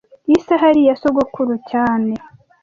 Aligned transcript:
Iyi 0.29 0.39
saha 0.47 0.63
yari 0.69 0.81
iya 0.83 0.95
sogokuru 1.01 1.53
cyane 1.71 2.11